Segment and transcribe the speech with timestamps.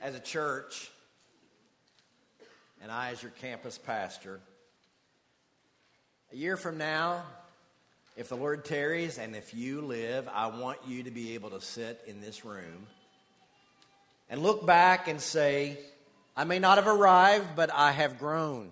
[0.00, 0.90] as a church,
[2.82, 4.40] and I as your campus pastor.
[6.32, 7.22] A year from now,
[8.16, 11.60] if the Lord tarries and if you live, I want you to be able to
[11.60, 12.86] sit in this room
[14.28, 15.78] and look back and say,
[16.36, 18.70] I may not have arrived, but I have grown.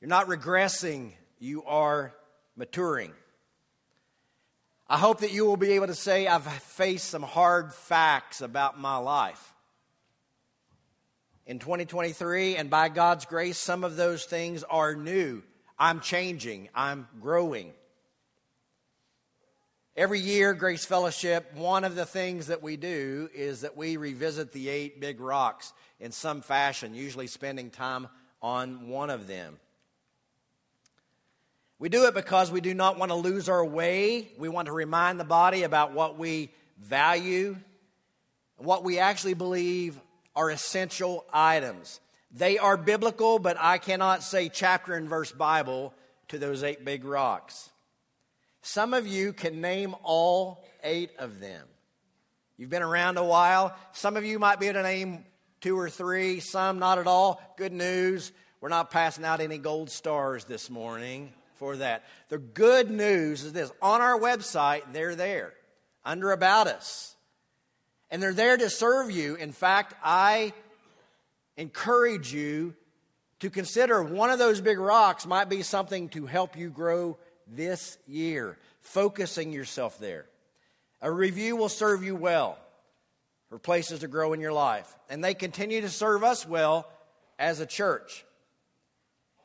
[0.00, 2.12] You're not regressing, you are
[2.56, 3.12] maturing.
[4.92, 8.80] I hope that you will be able to say, I've faced some hard facts about
[8.80, 9.54] my life.
[11.46, 15.44] In 2023, and by God's grace, some of those things are new.
[15.78, 17.72] I'm changing, I'm growing.
[19.96, 24.50] Every year, Grace Fellowship, one of the things that we do is that we revisit
[24.50, 28.08] the eight big rocks in some fashion, usually spending time
[28.42, 29.60] on one of them.
[31.80, 34.28] We do it because we do not want to lose our way.
[34.36, 37.56] We want to remind the body about what we value,
[38.58, 39.98] and what we actually believe
[40.36, 42.00] are essential items.
[42.32, 45.94] They are biblical, but I cannot say chapter and verse Bible
[46.28, 47.70] to those eight big rocks.
[48.60, 51.66] Some of you can name all eight of them.
[52.58, 53.74] You've been around a while.
[53.92, 55.24] Some of you might be able to name
[55.62, 57.40] two or three, some not at all.
[57.56, 58.32] Good news.
[58.60, 62.02] We're not passing out any gold stars this morning for that.
[62.30, 65.52] The good news is this on our website, they're there
[66.06, 67.14] under About Us.
[68.10, 69.34] And they're there to serve you.
[69.34, 70.54] In fact, I
[71.58, 72.74] encourage you
[73.40, 77.98] to consider one of those big rocks might be something to help you grow this
[78.08, 80.24] year, focusing yourself there.
[81.02, 82.58] A review will serve you well
[83.50, 84.96] for places to grow in your life.
[85.10, 86.90] And they continue to serve us well
[87.38, 88.24] as a church.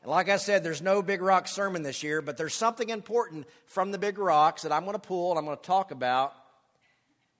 [0.06, 3.44] And like I said, there's no big rock sermon this year, but there's something important
[3.64, 6.32] from the big rocks that I'm going to pull and I'm going to talk about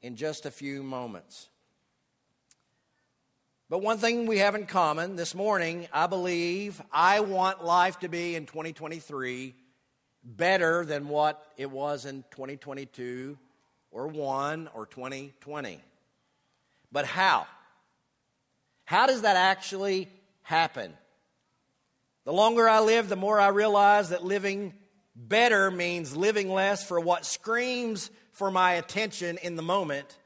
[0.02, 1.48] in just a few moments.
[3.70, 8.08] But one thing we have in common this morning, I believe I want life to
[8.08, 9.54] be in 2023
[10.24, 13.38] better than what it was in 2022
[13.92, 15.80] or 1 or 2020.
[16.90, 17.46] But how?
[18.86, 20.08] How does that actually
[20.42, 20.92] happen?
[22.26, 24.74] The longer I live, the more I realize that living
[25.14, 30.18] better means living less for what screams for my attention in the moment.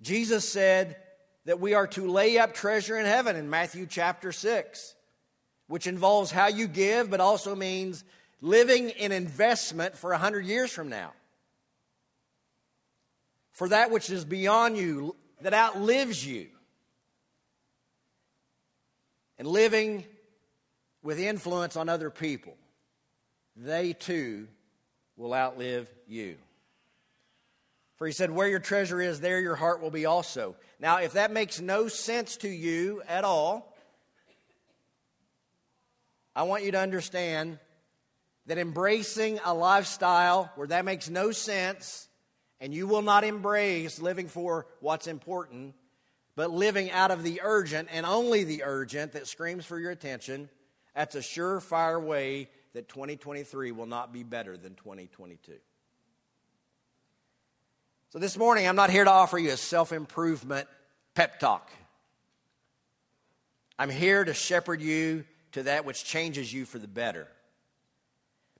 [0.00, 0.96] Jesus said
[1.44, 4.94] that we are to lay up treasure in heaven in Matthew chapter 6,
[5.66, 8.04] which involves how you give, but also means
[8.40, 11.12] living in investment for 100 years from now.
[13.50, 16.46] For that which is beyond you, that outlives you.
[19.36, 20.04] And living
[21.04, 22.56] with influence on other people,
[23.54, 24.48] they too
[25.16, 26.36] will outlive you.
[27.96, 30.56] For he said, Where your treasure is, there your heart will be also.
[30.80, 33.76] Now, if that makes no sense to you at all,
[36.34, 37.60] I want you to understand
[38.46, 42.08] that embracing a lifestyle where that makes no sense
[42.60, 45.74] and you will not embrace living for what's important,
[46.34, 50.48] but living out of the urgent and only the urgent that screams for your attention
[50.94, 55.52] that's a surefire way that 2023 will not be better than 2022.
[58.10, 60.68] So, this morning, I'm not here to offer you a self improvement
[61.14, 61.70] pep talk.
[63.76, 67.26] I'm here to shepherd you to that which changes you for the better.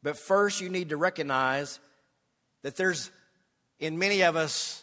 [0.03, 1.79] But first, you need to recognize
[2.63, 3.11] that there's,
[3.79, 4.83] in many of us,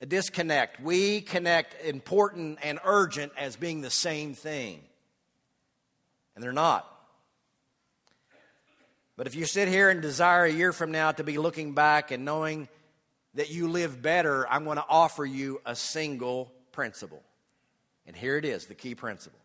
[0.00, 0.80] a disconnect.
[0.80, 4.82] We connect important and urgent as being the same thing
[6.34, 6.88] and they're not.
[9.16, 12.10] But if you sit here and desire a year from now to be looking back
[12.10, 12.68] and knowing
[13.34, 17.22] that you live better, I'm going to offer you a single principle.
[18.06, 19.38] And here it is the key principle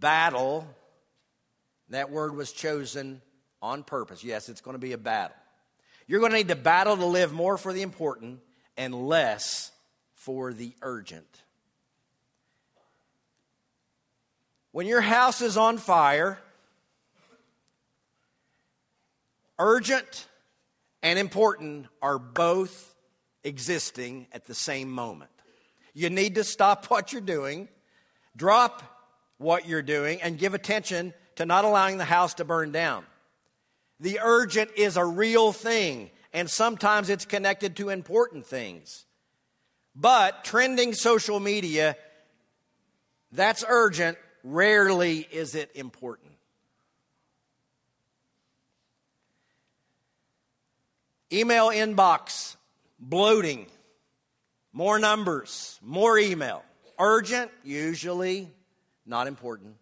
[0.00, 0.66] battle.
[1.90, 3.20] That word was chosen
[3.60, 4.24] on purpose.
[4.24, 5.36] Yes, it's going to be a battle.
[6.06, 8.40] You're going to need to battle to live more for the important
[8.76, 9.70] and less
[10.14, 11.42] for the urgent.
[14.72, 16.38] When your house is on fire,
[19.58, 20.26] urgent
[21.02, 22.94] and important are both
[23.44, 25.30] existing at the same moment.
[25.92, 27.68] You need to stop what you're doing,
[28.34, 28.82] drop
[29.36, 33.04] what you're doing, and give attention to not allowing the house to burn down.
[34.00, 39.04] The urgent is a real thing, and sometimes it's connected to important things.
[39.94, 41.96] But trending social media,
[43.30, 46.30] that's urgent, Rarely is it important.
[51.32, 52.56] Email inbox
[52.98, 53.66] bloating
[54.72, 56.64] more numbers, more email.
[56.98, 58.48] Urgent, usually
[59.06, 59.76] not important.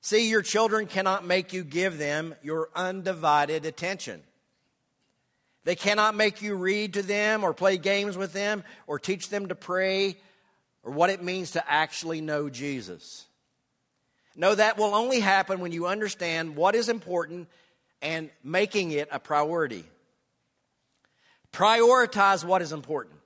[0.00, 4.22] See, your children cannot make you give them your undivided attention.
[5.64, 9.48] They cannot make you read to them or play games with them or teach them
[9.48, 10.16] to pray
[10.82, 13.26] or what it means to actually know Jesus.
[14.36, 17.48] No, that will only happen when you understand what is important
[18.00, 19.84] and making it a priority.
[21.52, 23.16] Prioritize what is important.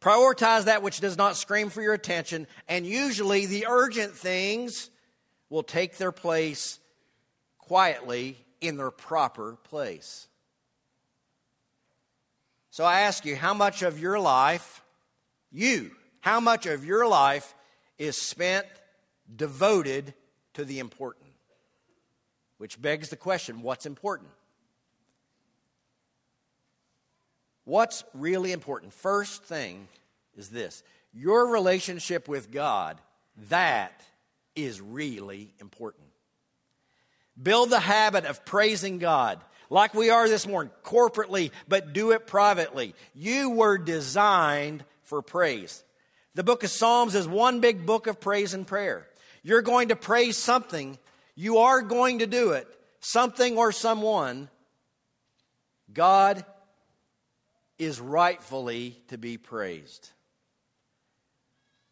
[0.00, 4.90] Prioritize that which does not scream for your attention, and usually the urgent things
[5.48, 6.80] will take their place
[7.58, 10.26] quietly in their proper place.
[12.70, 14.82] So I ask you, how much of your life,
[15.50, 15.90] you,
[16.22, 17.54] how much of your life
[17.98, 18.66] is spent
[19.34, 20.14] devoted
[20.54, 21.26] to the important?
[22.58, 24.30] Which begs the question what's important?
[27.64, 28.92] What's really important?
[28.92, 29.88] First thing
[30.36, 33.00] is this your relationship with God,
[33.50, 34.00] that
[34.54, 36.04] is really important.
[37.40, 39.40] Build the habit of praising God
[39.70, 42.94] like we are this morning, corporately, but do it privately.
[43.12, 45.82] You were designed for praise.
[46.34, 49.06] The book of Psalms is one big book of praise and prayer.
[49.42, 50.98] You're going to praise something,
[51.34, 52.66] you are going to do it,
[53.00, 54.48] something or someone.
[55.92, 56.44] God
[57.78, 60.10] is rightfully to be praised.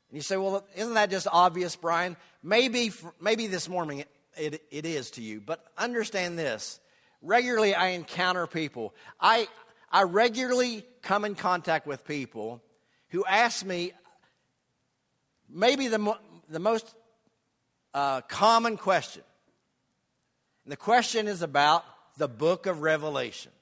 [0.08, 2.16] And you say, well, isn't that just obvious, Brian?
[2.42, 6.80] Maybe, maybe this morning it, it, it is to you, but understand this.
[7.22, 8.94] Regularly, I encounter people.
[9.20, 9.48] I,
[9.92, 12.62] I regularly come in contact with people
[13.08, 13.92] who ask me
[15.52, 16.18] maybe the, mo-
[16.48, 16.94] the most
[17.94, 19.22] uh, common question.
[20.64, 21.84] And the question is about
[22.18, 23.52] the book of Revelation.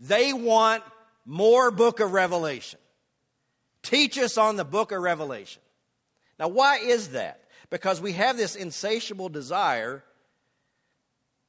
[0.00, 0.82] They want
[1.24, 2.78] more book of Revelation.
[3.82, 5.62] Teach us on the book of Revelation.
[6.38, 7.40] Now, why is that?
[7.70, 10.02] Because we have this insatiable desire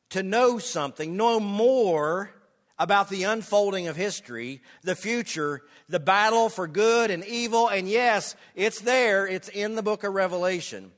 [0.09, 2.29] to know something, know more
[2.77, 7.67] about the unfolding of history, the future, the battle for good and evil.
[7.67, 10.91] And yes, it's there, it's in the book of Revelation.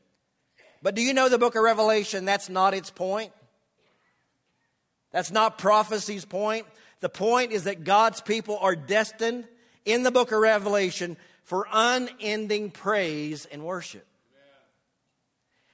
[0.81, 2.25] But do you know the book of Revelation?
[2.25, 3.31] That's not its point.
[5.11, 6.65] That's not prophecy's point.
[6.99, 9.47] The point is that God's people are destined
[9.85, 14.05] in the book of Revelation for unending praise and worship.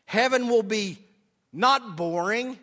[0.05, 0.97] Heaven will be
[1.51, 2.59] not boring,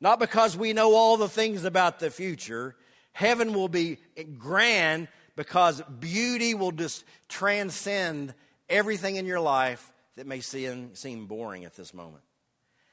[0.00, 2.76] not because we know all the things about the future.
[3.12, 3.98] Heaven will be
[4.38, 8.34] grand because beauty will just transcend
[8.68, 12.22] everything in your life that may seem, boring at this moment.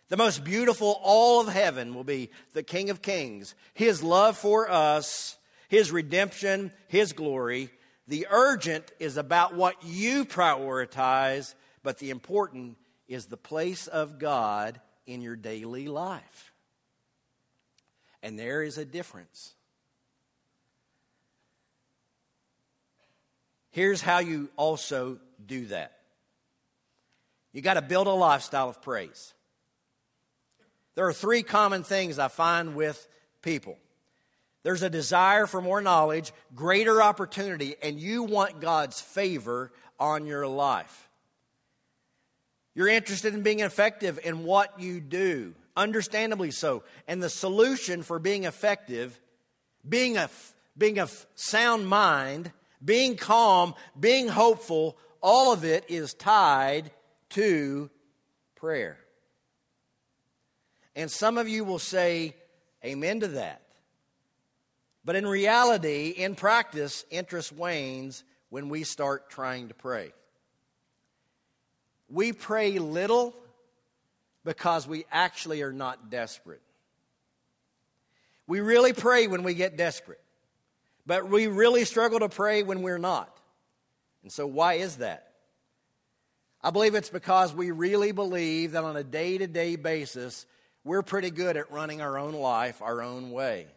[0.10, 4.70] The most beautiful, all of heaven will be the King of Kings, His love for
[4.70, 5.38] us,
[5.70, 7.70] His redemption, His glory.
[8.08, 11.54] The urgent is about what you prioritize,
[11.84, 12.78] but the important
[13.08, 16.51] is the place of God in your daily life.
[18.24, 19.54] And there is a difference.
[23.72, 25.94] Here's how you also do that
[27.54, 29.34] you got to build a lifestyle of praise.
[30.96, 33.08] There are three common things I find with
[33.42, 33.78] people
[34.64, 40.48] there's a desire for more knowledge, greater opportunity, and you want God's favor on your
[40.48, 41.10] life.
[42.76, 46.84] You're interested in being effective in what you do, understandably so.
[47.08, 49.20] And the solution for being effective,
[49.88, 50.30] being a,
[50.78, 52.52] being a sound mind,
[52.84, 56.92] being calm, being hopeful, all of it is tied
[57.30, 57.90] to
[58.56, 58.98] prayer.
[60.96, 62.36] And some of you will say
[62.84, 63.62] amen to that.
[65.04, 70.12] But in reality, in practice, interest wanes when we start trying to pray.
[72.10, 73.34] We pray little
[74.44, 76.62] because we actually are not desperate.
[78.48, 80.22] We really pray when we get desperate,
[81.06, 83.36] but we really struggle to pray when we're not.
[84.24, 85.32] And so, why is that?
[86.64, 90.46] I believe it's because we really believe that on a day to day basis,
[90.84, 93.68] we're pretty good at running our own life our own way.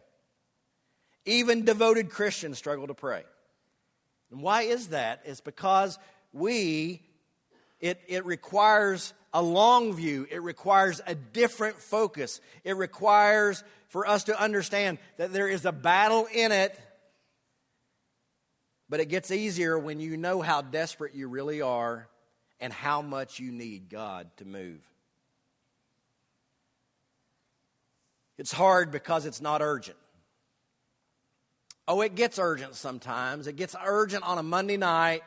[1.25, 3.23] Even devoted Christians struggle to pray.
[4.31, 5.21] And why is that?
[5.25, 5.97] It's because
[6.33, 7.01] we,
[7.79, 12.39] it, it requires a long view, it requires a different focus.
[12.63, 16.79] It requires for us to understand that there is a battle in it,
[18.87, 22.07] but it gets easier when you know how desperate you really are
[22.61, 24.79] and how much you need God to move.
[28.37, 29.97] It's hard because it's not urgent.
[31.89, 33.47] Oh, it gets urgent sometimes.
[33.47, 35.23] It gets urgent on a Monday night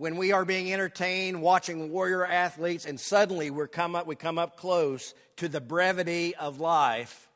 [0.00, 4.38] when we are being entertained watching warrior athletes and suddenly we come up we come
[4.38, 7.28] up close to the brevity of life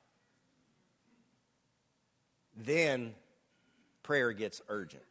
[2.57, 3.15] then
[4.03, 5.03] prayer gets urgent.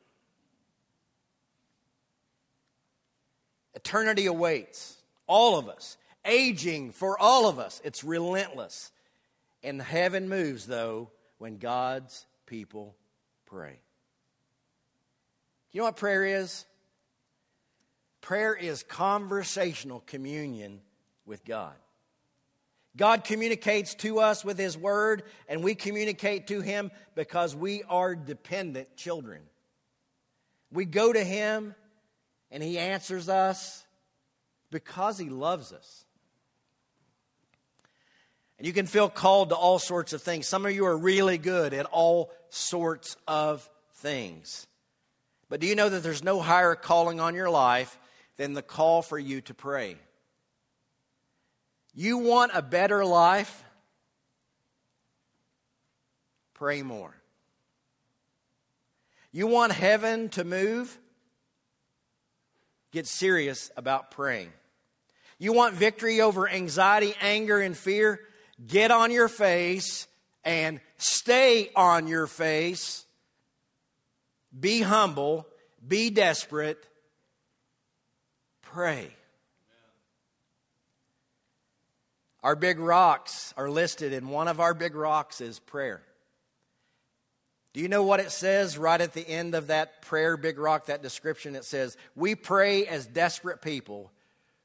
[3.74, 5.98] Eternity awaits all of us.
[6.25, 7.81] Aging for all of us.
[7.83, 8.91] It's relentless.
[9.62, 12.95] And heaven moves though when god's people
[13.45, 13.79] pray.
[15.72, 16.65] You know what prayer is
[18.24, 20.80] Prayer is conversational communion
[21.25, 21.74] with God.
[22.96, 28.15] God communicates to us with His Word, and we communicate to Him because we are
[28.15, 29.42] dependent children.
[30.72, 31.75] We go to Him,
[32.50, 33.86] and He answers us
[34.72, 36.06] because He loves us.
[38.58, 40.48] And you can feel called to all sorts of things.
[40.48, 44.65] Some of you are really good at all sorts of things.
[45.50, 48.00] But do you know that there's no higher calling on your life
[48.38, 49.98] than the call for you to pray.
[51.94, 53.63] You want a better life?
[56.54, 57.16] Pray more.
[59.32, 60.98] You want heaven to move?
[62.92, 64.52] Get serious about praying.
[65.40, 68.20] You want victory over anxiety, anger, and fear?
[68.66, 70.08] Get on your face
[70.44, 73.06] and stay on your face.
[74.58, 75.48] Be humble,
[75.86, 76.88] be desperate,
[78.74, 79.08] pray.
[82.42, 86.01] Our big rocks are listed, and one of our big rocks is prayer.
[87.74, 90.88] Do you know what it says right at the end of that prayer, big rock,
[90.88, 91.56] that description?
[91.56, 94.12] It says, We pray as desperate people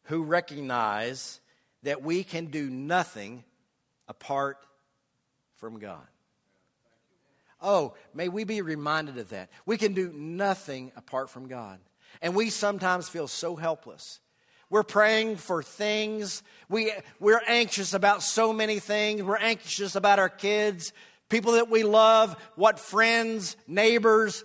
[0.05, 1.41] who recognize
[1.85, 3.45] that we can do nothing
[4.09, 4.59] apart
[5.57, 6.07] from God.
[7.61, 9.51] Oh, may we be reminded of that.
[9.67, 11.79] We can do nothing apart from God.
[12.21, 14.21] And we sometimes feel so helpless.
[14.71, 16.43] We're praying for things.
[16.69, 19.23] We, we're anxious about so many things.
[19.23, 20.93] We're anxious about our kids,
[21.29, 24.45] people that we love, what friends, neighbors,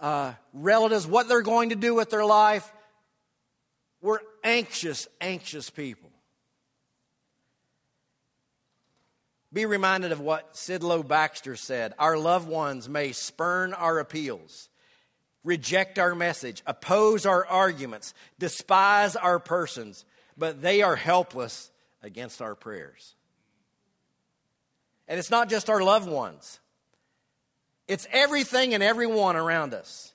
[0.00, 2.70] uh, relatives, what they're going to do with their life.
[4.00, 6.10] We're anxious, anxious people.
[9.52, 14.68] Be reminded of what Sidlow Baxter said Our loved ones may spurn our appeals
[15.44, 20.04] reject our message, oppose our arguments, despise our persons,
[20.36, 21.70] but they are helpless
[22.02, 23.14] against our prayers.
[25.08, 26.60] And it's not just our loved ones,
[27.88, 30.14] it's everything and everyone around us.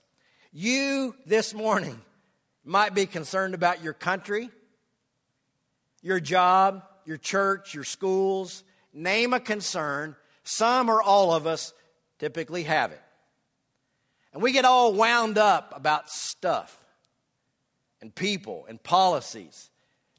[0.51, 2.01] You this morning
[2.63, 4.49] might be concerned about your country,
[6.01, 8.63] your job, your church, your schools.
[8.93, 10.15] Name a concern.
[10.43, 11.73] Some or all of us
[12.19, 13.01] typically have it.
[14.33, 16.75] And we get all wound up about stuff
[18.01, 19.69] and people and policies.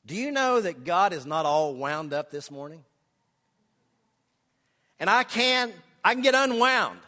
[0.06, 2.84] Do you know that God is not all wound up this morning?
[4.98, 5.72] And I can
[6.04, 6.98] I can get unwound.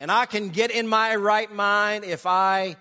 [0.00, 2.76] And I can get in my right mind if I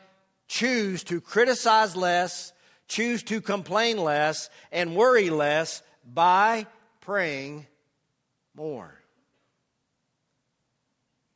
[0.47, 2.51] choose to criticize less,
[2.87, 6.65] choose to complain less, and worry less by
[6.99, 7.67] praying
[8.55, 8.93] more.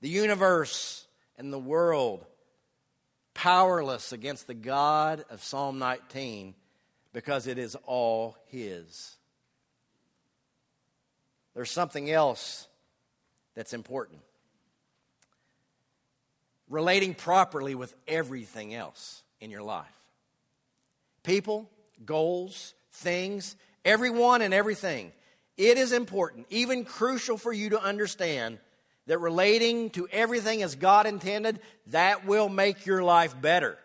[0.02, 1.05] The universe
[1.38, 2.25] and the world
[3.34, 6.56] powerless against the God of Psalm 19
[7.13, 9.15] because it is all His.
[11.54, 12.68] There's something else
[13.56, 14.22] that's important
[16.70, 19.88] relating properly with everything else in your life
[21.24, 21.70] people,
[22.06, 25.12] goals, things, everyone and everything.
[25.58, 28.60] It is important, even crucial for you to understand
[29.08, 33.78] that relating to everything as God intended, that will make your life better.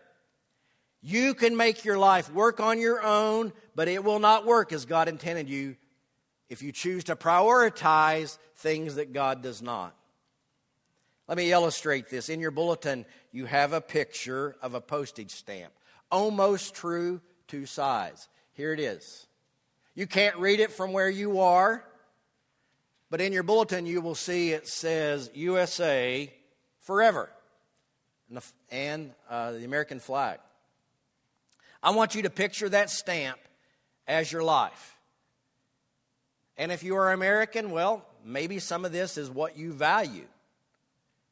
[1.02, 4.84] You can make your life work on your own, but it will not work as
[4.84, 5.76] God intended you
[6.48, 9.94] if you choose to prioritize things that God does not.
[11.28, 12.28] Let me illustrate this.
[12.28, 15.72] In your bulletin, you have a picture of a postage stamp,
[16.10, 18.28] almost true to size.
[18.52, 19.26] Here it is.
[19.94, 21.84] You can't read it from where you are.
[23.10, 26.32] But in your bulletin, you will see it says USA
[26.82, 27.28] forever
[28.28, 30.38] and the, and, uh, the American flag.
[31.82, 33.38] I want you to picture that stamp
[34.06, 34.96] as your life.
[36.56, 40.26] And if you are American, well, maybe some of this is what you value.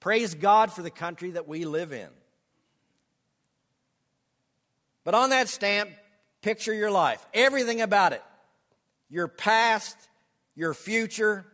[0.01, 2.09] Praise God for the country that we live in.
[5.05, 5.91] But on that stamp,
[6.43, 8.23] picture your life, everything about it
[9.11, 9.97] your past,
[10.55, 11.47] your future,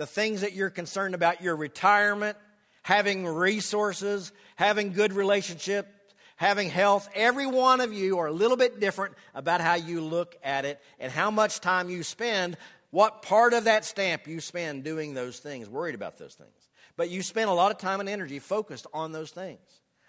[0.00, 2.38] the things that you're concerned about, your retirement,
[2.80, 5.90] having resources, having good relationships,
[6.36, 7.06] having health.
[7.14, 10.80] Every one of you are a little bit different about how you look at it
[10.98, 12.56] and how much time you spend,
[12.88, 16.70] what part of that stamp you spend doing those things, worried about those things.
[16.96, 19.60] But you spend a lot of time and energy focused on those things.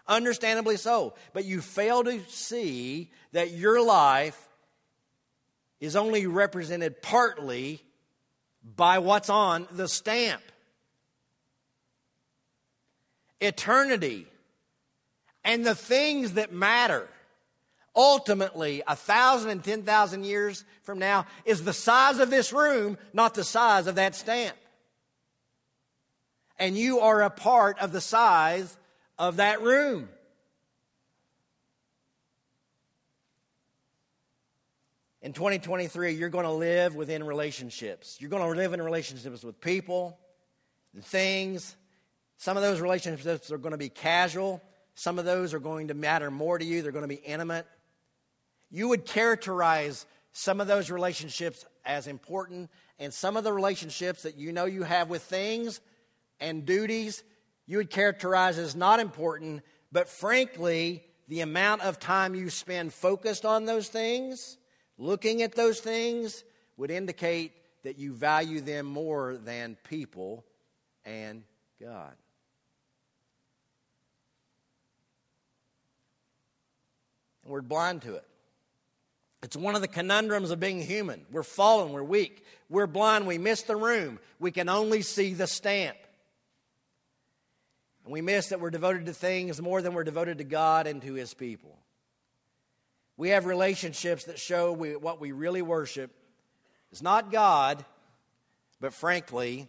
[0.07, 1.15] Understandably so.
[1.33, 4.41] But you fail to see that your life
[5.81, 7.83] is only represented partly
[8.63, 10.41] by what's on the stamp.
[13.39, 14.27] Eternity
[15.43, 17.07] and the things that matter
[17.95, 22.97] ultimately a thousand and ten thousand years from now is the size of this room
[23.11, 24.55] not the size of that stamp
[26.57, 28.77] and you are a part of the size
[29.19, 30.07] of that room
[35.21, 38.17] in 2023 you're going to live within relationships.
[38.19, 40.17] You're going to live in relationships with people
[40.93, 41.75] and things.
[42.37, 44.61] Some of those relationships are going to be casual.
[44.95, 47.65] Some of those are going to matter more to you, they're going to be intimate.
[48.69, 54.37] You would characterize some of those relationships as important, and some of the relationships that
[54.37, 55.81] you know you have with things
[56.39, 57.23] and duties,
[57.65, 59.61] you would characterize as not important,
[59.91, 64.57] but frankly, the amount of time you spend focused on those things,
[65.01, 66.43] looking at those things,
[66.77, 67.53] would indicate
[67.83, 70.45] that you value them more than people
[71.03, 71.43] and
[71.81, 72.13] God.
[77.45, 78.25] We're blind to it.
[79.43, 81.25] It's one of the conundrums of being human.
[81.31, 84.19] We're fallen, we're weak, we're blind, we miss the room.
[84.39, 85.97] We can only see the stamp.
[88.03, 91.01] And we miss that we're devoted to things more than we're devoted to God and
[91.01, 91.77] to His people.
[93.21, 96.09] We have relationships that show we, what we really worship
[96.91, 97.85] is not God,
[98.79, 99.67] but frankly,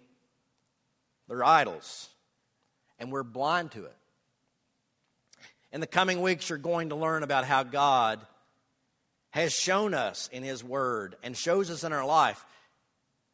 [1.29, 2.09] they're idols.
[2.99, 3.97] And we're blind to it.
[5.71, 8.21] In the coming weeks, you're going to learn about how God
[9.33, 12.43] has shown us in His Word and shows us in our life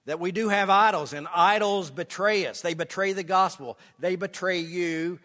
[0.07, 2.61] that we do have idols, and idols betray us.
[2.61, 5.21] They betray the gospel, they betray you.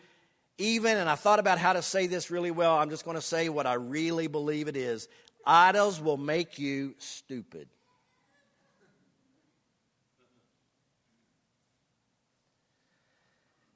[0.58, 3.22] Even, and I thought about how to say this really well, I'm just going to
[3.22, 5.08] say what I really believe it is
[5.46, 7.68] idols will make you stupid.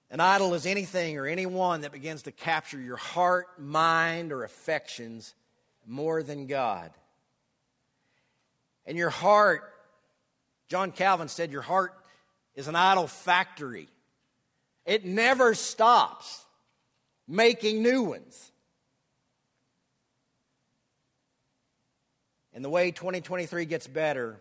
[0.10, 5.36] An idol is anything or anyone that begins to capture your heart, mind, or affections
[5.86, 6.92] more than God.
[8.86, 9.74] And your heart,
[10.70, 11.94] John Calvin said, your heart
[12.56, 13.90] is an idol factory.
[14.86, 16.46] It never stops
[17.28, 18.52] making new ones.
[22.54, 24.40] And the way 2023 gets better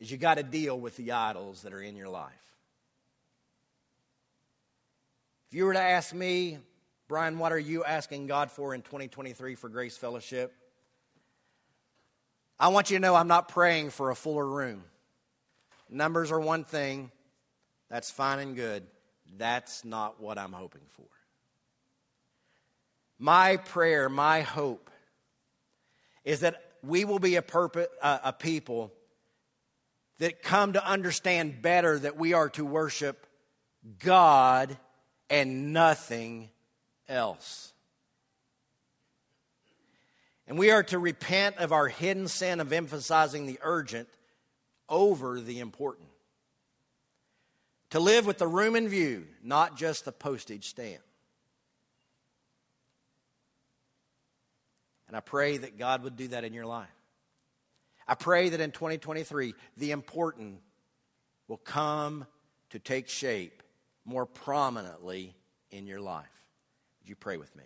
[0.00, 2.32] is you got to deal with the idols that are in your life.
[5.48, 6.58] If you were to ask me,
[7.08, 10.52] Brian, what are you asking God for in 2023 for Grace Fellowship?
[12.58, 14.82] I want you to know I'm not praying for a fuller room.
[15.88, 17.12] Numbers are one thing,
[17.88, 18.82] that's fine and good.
[19.36, 21.15] That's not what I'm hoping for.
[23.18, 24.90] My prayer, my hope
[26.24, 28.92] is that we will be a, purpose, a people
[30.18, 33.26] that come to understand better that we are to worship
[33.98, 34.76] God
[35.30, 36.50] and nothing
[37.08, 37.72] else.
[40.46, 44.08] And we are to repent of our hidden sin of emphasizing the urgent
[44.88, 46.08] over the important.
[47.90, 51.02] To live with the room in view, not just the postage stamp.
[55.08, 56.88] And I pray that God would do that in your life.
[58.08, 60.60] I pray that in 2023, the important
[61.48, 62.26] will come
[62.70, 63.62] to take shape
[64.04, 65.34] more prominently
[65.70, 66.26] in your life.
[67.00, 67.64] Would you pray with me?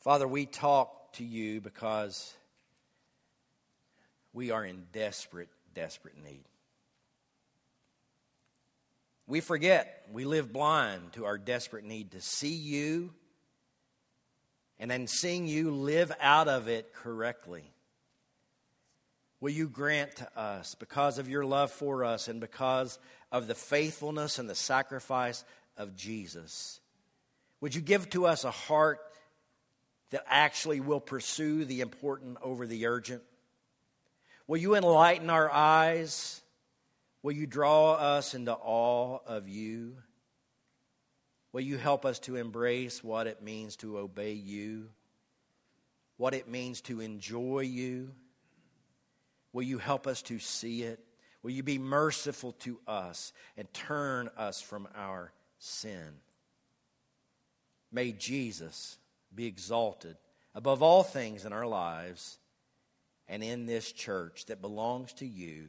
[0.00, 2.34] Father, we talk to you because
[4.34, 6.44] we are in desperate, desperate need.
[9.34, 13.12] We forget, we live blind to our desperate need to see you
[14.78, 17.64] and then seeing you live out of it correctly
[19.40, 22.96] will you grant to us, because of your love for us and because
[23.32, 25.44] of the faithfulness and the sacrifice
[25.76, 26.78] of Jesus,
[27.60, 29.00] would you give to us a heart
[30.10, 33.24] that actually will pursue the important over the urgent?
[34.46, 36.40] Will you enlighten our eyes?
[37.24, 39.96] Will you draw us into awe of you?
[41.54, 44.90] Will you help us to embrace what it means to obey you?
[46.18, 48.10] What it means to enjoy you?
[49.54, 51.00] Will you help us to see it?
[51.42, 56.20] Will you be merciful to us and turn us from our sin?
[57.90, 58.98] May Jesus
[59.34, 60.18] be exalted
[60.54, 62.36] above all things in our lives
[63.28, 65.68] and in this church that belongs to you.